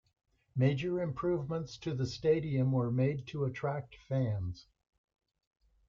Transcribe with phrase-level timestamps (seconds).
[0.55, 4.65] Major improvements to the stadium were madea to attract fans.